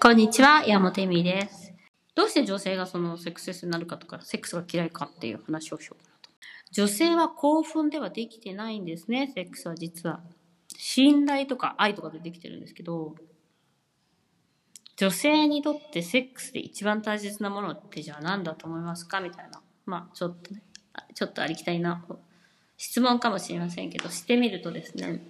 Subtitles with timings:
[0.00, 1.72] こんにちは、山本恵美です。
[2.14, 6.30] どうして女性がそのセックスレスになるかとか、セックスが嫌いかっていう話をしようかなと。
[6.72, 10.20] 女性は興奮ではできてないんですね、セックスは実は。
[10.76, 13.14] 信頼とか愛とかでできてるんですけど、
[14.96, 19.20] 女性にとってセックスで一番大切なものってじゃあ何だと思いますか？
[19.20, 19.62] みたいな。
[19.86, 20.62] まあ、ちょっとね、
[21.14, 22.04] ちょっとありきたりな
[22.76, 25.22] 質問かもしれませんけど、してみるとですね、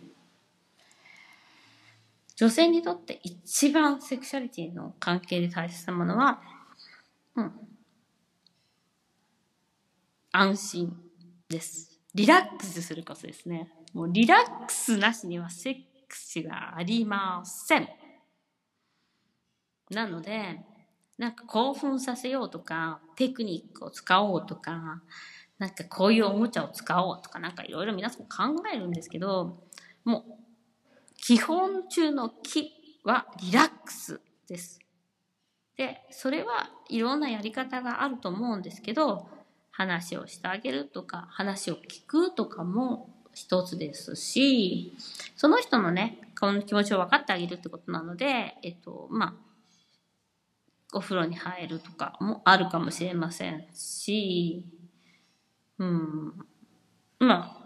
[2.35, 6.41] 女性にとって一一番セクシャリティの関係で大切なものは、
[7.37, 7.53] うん。
[10.33, 10.97] 安心
[11.51, 12.01] です。
[12.15, 13.71] リラックスすることですね。
[13.93, 15.75] もうリラックスなしにはセッ
[16.09, 17.91] クスがありません。
[19.91, 20.63] なので、
[21.19, 25.03] なんか興奮させようとか、テクニックを使おうとか、
[25.59, 28.23] なんかこういうおもちゃを使おうとか、なんかいろいろ皆さん
[28.55, 29.63] 考えるんですけど、
[30.07, 30.33] もう
[31.19, 34.81] 基本中の基はリラックスです。
[35.77, 39.29] で、それはいろんなやり方があると思うんですけど、
[39.71, 44.95] 話をしてあげるとか、話を聞くとかも一つですし、
[45.37, 49.35] その人のね、この気持ちを分かってあげるってことなので、えっと、まあ、
[50.93, 54.67] お風呂に入るとかもあるかもしれませんし、
[55.79, 56.35] うん、
[57.19, 57.62] まあ、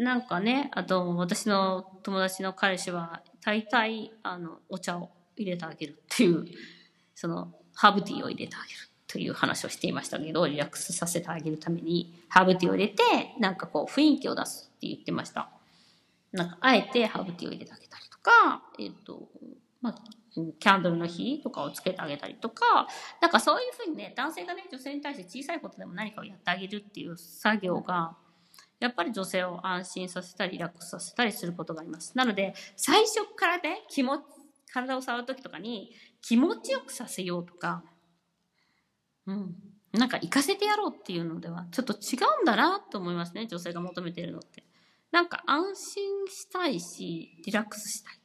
[0.00, 6.46] なんかね、あと私の友達の彼氏は大体あのお茶を入れてあげるっていう、
[7.14, 13.02] そのハーブティーを入れてあげるという話をしていましたけど、リラックスさせてあげるためにハーブティーを入れて、
[13.38, 15.50] なんかこう雰囲気を出すって言ってました。
[16.32, 19.28] なんかあえてハーブティーを入れてあげたりとか、えっ、と、
[19.82, 19.94] まあ、
[20.32, 22.86] キャンドルの火とかをつけてあげたりとか、
[23.20, 28.16] なんかそういうふうにね、男性がね、女性に対して小さいことでも何かをやってあげるっていう作業が、
[28.80, 32.16] やっぱり女性を安心させたり、リラックスさせたりすることがあります。
[32.16, 34.22] なので、最初からね、気持ち、
[34.72, 35.92] 体を触るときとかに
[36.22, 37.84] 気持ちよくさせようとか、
[39.26, 39.56] うん。
[39.92, 44.64] なんか行かせてやろうっていうのでは、ちょっと違うんだなと思いますね、女性が求めてるのって。
[45.10, 48.18] なんか安心したいし、リラックスしたいっ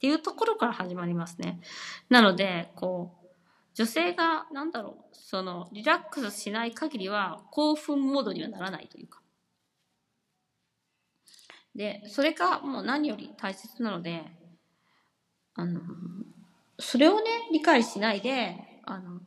[0.00, 1.60] ていうところから始まりますね。
[2.08, 3.26] なので、こう、
[3.74, 9.20] 女性が、なんだろう、その、リラックスしない限りは、興奮モードにはならないというか。
[11.76, 14.22] で、それがもう何より大切なので、
[15.54, 15.80] あの、
[16.78, 19.20] それをね、理解しないで、あの、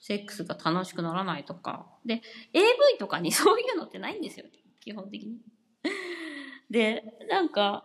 [0.00, 1.86] セックスが楽しくならないとか。
[2.04, 2.22] で、
[2.54, 4.46] AV とかに そういうのってないんですよ。
[4.80, 5.38] 基本的に。
[6.70, 7.84] で、なんか、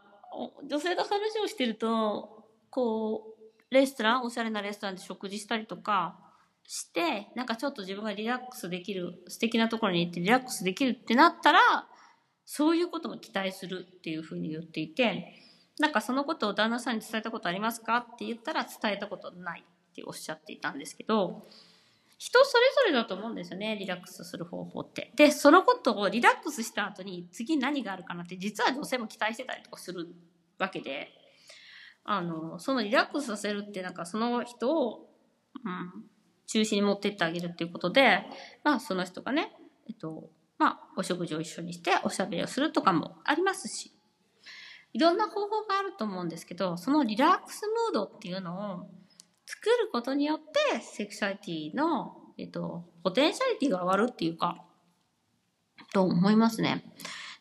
[0.63, 6.17] 女性と話をしてると、こう、レストラン、おしゃれなレストランで食事したりとか
[6.65, 11.59] して、なんかちょっと自分がリラックスできる、素敵なところに行ってリラックスできるってなったら、
[12.51, 15.35] そういうことも期待するっていうふうに言っていて、
[15.77, 21.47] なんかそのことを旦那さんに伝えたことありますかって言ったら伝えたことないっておっしゃっていたんですけど、
[22.17, 25.13] 人それぞれだと思うんですよね、リラックスする方法って。
[25.15, 30.07] で、そのことをリラックスした後に次何があるかなって実は女性も期待してたりとかする
[30.57, 31.09] わけで、
[32.03, 35.07] あの、そのリラックスさせるってなんかその人を、
[35.63, 36.03] うん、
[36.47, 38.23] 中心に持ってってあげるっていうことで、
[38.63, 39.55] まあその人がね、
[39.87, 43.91] えっと、まあお食事を一緒にしておしゃべりをするとかもありますし、
[44.93, 48.89] いろんな方法があると思うんですけど、そのリラックスムードっていうのを
[49.45, 54.63] 作ることによって、セクシャリティの、えっと、ポテンシャリティが上がるっていうか、
[55.93, 56.83] と思いますね。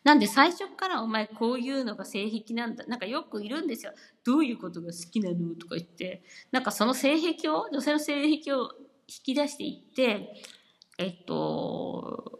[0.03, 2.85] なんで最初からお前こういうのが性癖なんだ。
[2.85, 3.93] なんかよくいるんですよ。
[4.25, 6.23] どういうことが好きなのとか言って。
[6.51, 8.71] なんかその性癖を、女性の性癖を
[9.07, 10.33] 引き出していって、
[10.97, 12.38] えっと、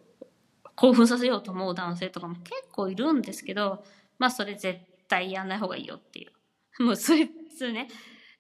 [0.80, 3.84] 興奮させようと思う男性とかも結構いるんですけど、
[4.18, 4.80] まあそれ絶
[5.10, 6.32] 対やんない方がいいよっていう。
[6.82, 7.90] もうそれ、それね、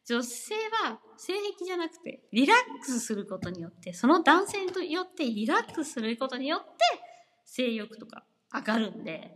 [0.05, 0.55] 女性
[0.85, 6.77] は性癖じゃなくてリラックスすることによって、その男性によってリラックスすることによって
[7.43, 8.23] 性欲とか
[8.53, 9.35] 上がるんで、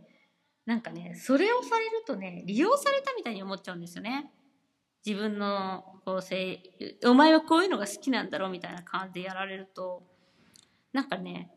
[0.64, 4.32] なんかね、それをされるとね、利用されたみたいに思っちゃうんですよね。
[5.04, 6.62] 自分のこう性、
[7.04, 10.02] お前はこういうのが好きなんだろうみたいな感じでやられると、
[10.94, 11.53] なんかね、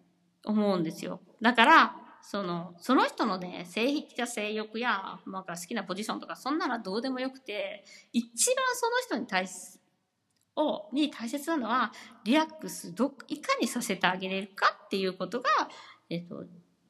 [0.51, 1.21] 思うんですよ。
[1.41, 9.79] だから、その、その人のね、性癖や性欲や、まあ、好きなポジションとか、そんなのどうでもよくて、一番その人に対し、
[10.57, 15.49] を、に大切なのは、リラックス、ど、いかにさせてあげれるかっていうことが、
[16.09, 16.45] えっと、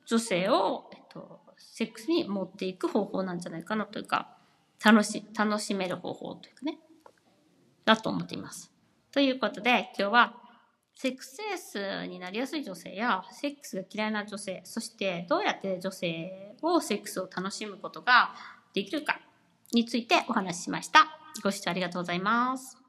[0.05, 4.37] 女性を、えっと、セックスに持っていく方法なんじゃないかなというか、
[4.83, 6.79] 楽し、楽しめる方法というかね、
[7.85, 8.71] だと思っています。
[9.11, 10.46] ということで、今日は、
[10.97, 18.33] セックスレスになりやすい女性や、セックスが嫌いな女性、そしてどうやって女性をセックスを楽しむことが
[18.73, 19.19] できるか
[19.71, 21.05] についてお話ししました。
[21.43, 22.86] ご視聴ありがとうございます。